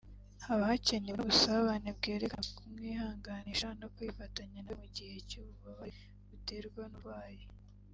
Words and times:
haba 0.45 0.63
hakenewe 0.69 1.15
n’ubusabane 1.15 1.89
bwerekana 1.97 2.49
kumwihanganisha 2.57 3.67
no 3.79 3.87
kwifatanya 3.95 4.59
nawe 4.61 4.75
mu 4.81 4.87
gihe 4.95 5.15
cy’ububabare 5.29 5.99
buterwa 6.29 6.83
n’uburwayi 6.91 7.45